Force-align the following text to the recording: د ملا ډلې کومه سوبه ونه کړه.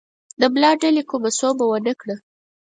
د 0.39 0.41
ملا 0.53 0.71
ډلې 0.81 1.03
کومه 1.09 1.29
سوبه 1.39 1.63
ونه 1.67 1.93
کړه. 2.01 2.15